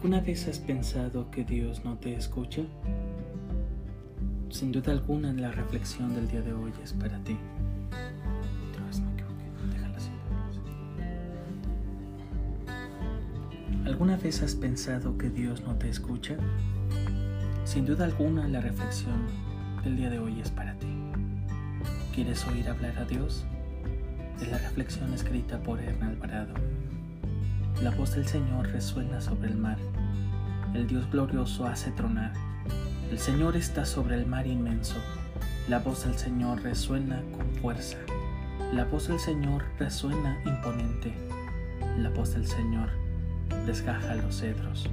¿Alguna 0.00 0.22
vez 0.22 0.48
has 0.48 0.58
pensado 0.58 1.30
que 1.30 1.44
Dios 1.44 1.84
no 1.84 1.98
te 1.98 2.14
escucha? 2.14 2.62
Sin 4.48 4.72
duda 4.72 4.92
alguna 4.92 5.30
la 5.34 5.52
reflexión 5.52 6.14
del 6.14 6.26
día 6.26 6.40
de 6.40 6.54
hoy 6.54 6.72
es 6.82 6.94
para 6.94 7.18
ti. 7.18 7.36
¿Alguna 13.84 14.16
vez 14.16 14.42
has 14.42 14.54
pensado 14.54 15.18
que 15.18 15.28
Dios 15.28 15.60
no 15.64 15.74
te 15.74 15.90
escucha? 15.90 16.38
Sin 17.66 17.84
duda 17.84 18.06
alguna 18.06 18.48
la 18.48 18.62
reflexión 18.62 19.26
del 19.84 19.98
día 19.98 20.08
de 20.08 20.18
hoy 20.18 20.40
es 20.40 20.50
para 20.50 20.78
ti. 20.78 20.88
¿Quieres 22.14 22.46
oír 22.46 22.66
hablar 22.70 22.96
a 22.96 23.04
Dios? 23.04 23.44
Es 24.40 24.50
la 24.50 24.56
reflexión 24.56 25.12
escrita 25.12 25.58
por 25.58 25.78
Hernán 25.78 26.12
Alvarado. 26.12 26.54
La 27.82 27.90
voz 27.92 28.14
del 28.14 28.26
Señor 28.26 28.68
resuena 28.68 29.22
sobre 29.22 29.48
el 29.48 29.56
mar. 29.56 29.78
El 30.74 30.86
Dios 30.86 31.10
glorioso 31.10 31.66
hace 31.66 31.90
tronar. 31.90 32.32
El 33.10 33.18
Señor 33.18 33.56
está 33.56 33.84
sobre 33.84 34.14
el 34.14 34.24
mar 34.24 34.46
inmenso. 34.46 34.94
La 35.68 35.80
voz 35.80 36.04
del 36.04 36.16
Señor 36.16 36.62
resuena 36.62 37.20
con 37.36 37.50
fuerza. 37.60 37.98
La 38.72 38.84
voz 38.84 39.08
del 39.08 39.18
Señor 39.18 39.64
resuena 39.80 40.40
imponente. 40.46 41.12
La 41.98 42.08
voz 42.10 42.34
del 42.34 42.46
Señor 42.46 42.88
desgaja 43.66 44.14
los 44.14 44.38
cedros. 44.38 44.88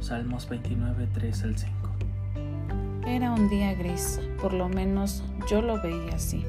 Salmos 0.00 0.48
29, 0.48 1.08
3 1.14 1.44
al 1.44 1.58
5. 1.58 1.72
Era 3.06 3.30
un 3.30 3.48
día 3.48 3.72
gris, 3.74 4.20
por 4.42 4.52
lo 4.52 4.68
menos 4.68 5.22
yo 5.48 5.62
lo 5.62 5.80
veía 5.80 6.16
así. 6.16 6.44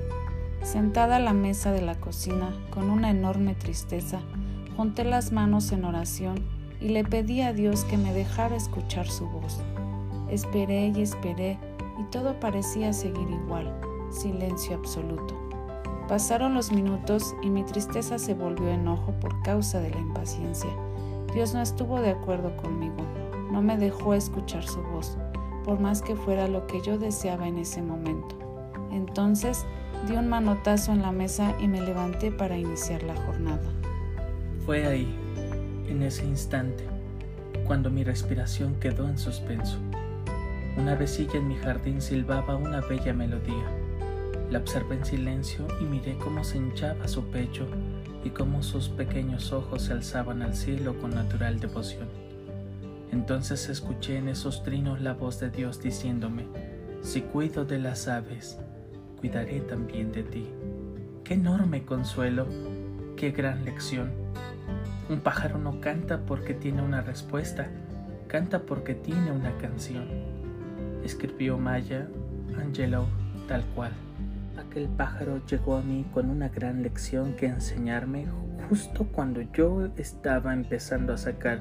Sentada 0.63 1.17
a 1.17 1.19
la 1.19 1.33
mesa 1.33 1.71
de 1.71 1.81
la 1.81 1.93
cocina, 1.95 2.51
con 2.71 2.89
una 2.89 3.11
enorme 3.11 3.53
tristeza, 3.53 4.21
junté 4.75 5.03
las 5.03 5.31
manos 5.31 5.71
en 5.71 5.85
oración 5.85 6.54
y 6.85 6.89
le 6.89 7.03
pedí 7.03 7.41
a 7.41 7.51
Dios 7.51 7.83
que 7.85 7.97
me 7.97 8.13
dejara 8.13 8.55
escuchar 8.55 9.07
su 9.07 9.27
voz. 9.27 9.59
Esperé 10.29 10.93
y 10.95 11.01
esperé 11.01 11.57
y 11.99 12.03
todo 12.11 12.39
parecía 12.39 12.93
seguir 12.93 13.27
igual, 13.27 13.73
silencio 14.11 14.75
absoluto. 14.75 15.33
Pasaron 16.07 16.53
los 16.53 16.71
minutos 16.71 17.35
y 17.41 17.49
mi 17.49 17.63
tristeza 17.63 18.19
se 18.19 18.35
volvió 18.35 18.69
enojo 18.69 19.13
por 19.19 19.41
causa 19.41 19.79
de 19.79 19.89
la 19.89 19.99
impaciencia. 19.99 20.69
Dios 21.33 21.55
no 21.55 21.61
estuvo 21.63 21.99
de 22.01 22.11
acuerdo 22.11 22.55
conmigo, 22.57 23.03
no 23.51 23.63
me 23.63 23.79
dejó 23.79 24.13
escuchar 24.13 24.63
su 24.63 24.83
voz 24.83 25.17
por 25.63 25.79
más 25.79 26.03
que 26.03 26.15
fuera 26.15 26.47
lo 26.47 26.67
que 26.67 26.83
yo 26.83 26.99
deseaba 26.99 27.47
en 27.47 27.57
ese 27.57 27.81
momento. 27.81 28.35
Entonces 28.91 29.65
di 30.07 30.13
un 30.13 30.27
manotazo 30.27 30.91
en 30.91 31.01
la 31.01 31.11
mesa 31.11 31.55
y 31.59 31.67
me 31.67 31.81
levanté 31.81 32.31
para 32.31 32.55
iniciar 32.55 33.01
la 33.01 33.15
jornada. 33.15 33.73
Fue 34.67 34.85
ahí, 34.85 35.24
en 35.89 36.03
ese 36.03 36.25
instante, 36.25 36.85
cuando 37.65 37.89
mi 37.89 38.03
respiración 38.03 38.75
quedó 38.75 39.07
en 39.07 39.17
suspenso. 39.17 39.77
Una 40.77 40.95
vecilla 40.95 41.35
en 41.35 41.47
mi 41.47 41.55
jardín 41.55 42.01
silbaba 42.01 42.55
una 42.55 42.81
bella 42.81 43.13
melodía. 43.13 43.65
La 44.51 44.59
observé 44.59 44.95
en 44.95 45.05
silencio 45.05 45.67
y 45.81 45.85
miré 45.85 46.17
cómo 46.17 46.43
se 46.43 46.57
hinchaba 46.57 47.07
su 47.07 47.23
pecho 47.25 47.65
y 48.23 48.29
cómo 48.29 48.61
sus 48.61 48.89
pequeños 48.89 49.53
ojos 49.53 49.83
se 49.83 49.93
alzaban 49.93 50.41
al 50.41 50.55
cielo 50.55 50.97
con 50.99 51.11
natural 51.11 51.59
devoción. 51.59 52.07
Entonces 53.11 53.69
escuché 53.69 54.17
en 54.17 54.27
esos 54.27 54.63
trinos 54.63 54.99
la 54.99 55.13
voz 55.13 55.39
de 55.39 55.49
Dios 55.49 55.81
diciéndome, 55.81 56.45
si 57.01 57.21
cuido 57.21 57.63
de 57.63 57.79
las 57.79 58.07
aves, 58.07 58.57
cuidaré 59.19 59.61
también 59.61 60.11
de 60.11 60.23
ti. 60.23 60.47
Qué 61.23 61.35
enorme 61.35 61.85
consuelo, 61.85 62.47
qué 63.15 63.31
gran 63.31 63.63
lección. 63.63 64.24
Un 65.07 65.19
pájaro 65.19 65.59
no 65.59 65.79
canta 65.81 66.21
porque 66.25 66.55
tiene 66.55 66.81
una 66.81 67.01
respuesta, 67.01 67.67
canta 68.27 68.61
porque 68.63 68.95
tiene 68.95 69.31
una 69.31 69.55
canción. 69.57 70.07
Escribió 71.03 71.59
Maya 71.59 72.07
Angelou 72.59 73.05
tal 73.47 73.63
cual. 73.75 73.91
Aquel 74.57 74.87
pájaro 74.87 75.45
llegó 75.45 75.77
a 75.77 75.81
mí 75.81 76.05
con 76.13 76.29
una 76.29 76.49
gran 76.49 76.81
lección 76.81 77.35
que 77.35 77.45
enseñarme 77.45 78.25
justo 78.67 79.05
cuando 79.11 79.41
yo 79.41 79.89
estaba 79.97 80.53
empezando 80.53 81.13
a 81.13 81.17
sacar 81.17 81.59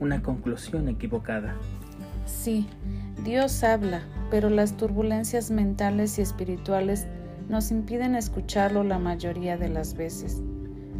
una 0.00 0.22
conclusión 0.22 0.88
equivocada. 0.88 1.54
Sí, 2.26 2.68
Dios 3.24 3.64
habla, 3.64 4.02
pero 4.30 4.50
las 4.50 4.76
turbulencias 4.76 5.50
mentales 5.50 6.18
y 6.18 6.22
espirituales 6.22 7.06
nos 7.48 7.70
impiden 7.70 8.14
escucharlo 8.14 8.84
la 8.84 8.98
mayoría 8.98 9.56
de 9.56 9.68
las 9.68 9.94
veces. 9.94 10.42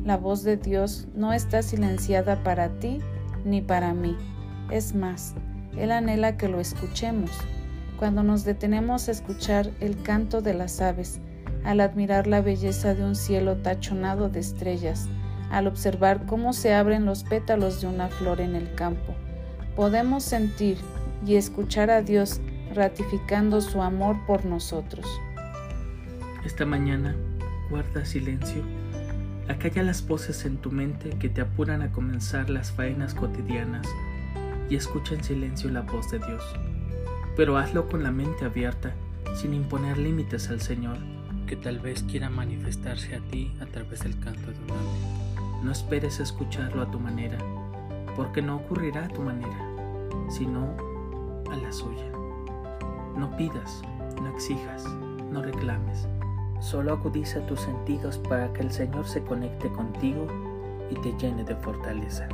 La 0.05 0.19
voz 0.19 0.43
de 0.43 0.59
Dios 0.59 1.09
no 1.15 1.33
está 1.33 1.63
silenciada 1.63 2.43
para 2.43 2.69
ti 2.79 2.99
ni 3.47 3.63
para 3.63 3.95
mí. 3.95 4.17
Es 4.71 4.95
más, 4.95 5.35
Él 5.79 5.91
anhela 5.91 6.37
que 6.37 6.49
lo 6.49 6.61
escuchemos. 6.61 7.31
Cuando 7.99 8.23
nos 8.23 8.45
detenemos 8.45 9.09
a 9.09 9.13
escuchar 9.13 9.71
el 9.81 10.03
canto 10.03 10.43
de 10.43 10.53
las 10.53 10.83
aves, 10.83 11.21
al 11.65 11.81
admirar 11.81 12.27
la 12.27 12.43
belleza 12.43 12.95
de 12.95 13.03
un 13.03 13.15
cielo 13.15 13.57
tachonado 13.57 14.29
de 14.29 14.41
estrellas, 14.41 15.09
al 15.51 15.67
observar 15.67 16.27
cómo 16.27 16.53
se 16.53 16.75
abren 16.75 17.07
los 17.07 17.25
pétalos 17.25 17.81
de 17.81 17.87
una 17.87 18.09
flor 18.09 18.43
en 18.43 18.57
el 18.57 18.75
campo. 18.75 19.15
Podemos 19.75 20.23
sentir 20.23 20.77
y 21.25 21.37
escuchar 21.37 21.91
a 21.91 22.03
Dios 22.03 22.43
ratificando 22.75 23.63
su 23.63 23.81
amor 23.81 24.17
por 24.27 24.45
nosotros. 24.45 25.07
Esta 26.45 26.67
mañana 26.67 27.17
guarda 27.71 28.05
silencio. 28.05 28.63
Acalla 29.49 29.83
las 29.83 30.07
voces 30.07 30.47
en 30.47 30.57
tu 30.57 30.73
mente 30.73 31.11
que 31.19 31.29
te 31.29 31.43
apuran 31.43 31.83
a 31.83 31.93
comenzar 31.93 32.49
las 32.49 32.73
faenas 32.73 33.13
cotidianas 33.13 33.87
y 34.71 34.77
escucha 34.77 35.15
en 35.15 35.23
silencio 35.23 35.71
la 35.71 35.83
voz 35.83 36.11
de 36.11 36.19
Dios. 36.19 36.43
Pero 37.37 37.59
hazlo 37.59 37.87
con 37.89 38.03
la 38.03 38.11
mente 38.11 38.47
abierta, 38.47 38.95
sin 39.35 39.53
imponer 39.53 39.99
límites 39.99 40.49
al 40.49 40.63
Señor, 40.63 40.97
que 41.47 41.57
tal 41.57 41.79
vez 41.79 42.03
quiera 42.05 42.31
manifestarse 42.31 43.17
a 43.17 43.21
ti 43.21 43.55
a 43.61 43.67
través 43.67 44.01
del 44.01 44.19
canto 44.19 44.51
de 44.51 44.59
un 44.59 44.71
ave. 44.71 45.63
No 45.63 45.73
esperes 45.73 46.21
escucharlo 46.21 46.81
a 46.81 46.91
tu 46.91 46.99
manera, 46.99 47.37
porque 48.17 48.41
no 48.41 48.57
ocurrirá 48.57 49.05
a 49.05 49.09
tu 49.09 49.21
manera, 49.21 49.59
sino 50.31 50.75
a 51.51 51.57
la 51.57 51.71
suya. 51.71 52.11
No 53.19 53.37
pidas, 53.37 53.83
no 54.23 54.29
exijas, 54.31 54.85
no 55.31 55.43
reclames. 55.43 56.09
Solo 56.61 56.93
agudiza 56.93 57.45
tus 57.47 57.61
sentidos 57.61 58.19
para 58.19 58.53
que 58.53 58.63
el 58.63 58.71
Señor 58.71 59.07
se 59.07 59.23
conecte 59.23 59.69
contigo 59.73 60.27
y 60.91 60.95
te 60.97 61.13
llene 61.19 61.45
de 61.45 61.57
fortaleza. 61.57 62.29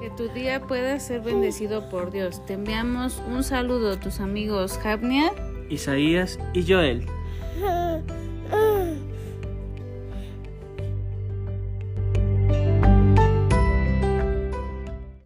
Que 0.00 0.10
tu 0.10 0.28
día 0.28 0.60
pueda 0.60 0.98
ser 0.98 1.20
bendecido 1.20 1.88
por 1.88 2.10
Dios. 2.10 2.44
Te 2.44 2.54
enviamos 2.54 3.22
un 3.28 3.44
saludo 3.44 3.92
a 3.92 4.00
tus 4.00 4.20
amigos 4.20 4.78
Javnia, 4.78 5.32
Isaías 5.68 6.38
y 6.52 6.64
Joel. 6.70 7.06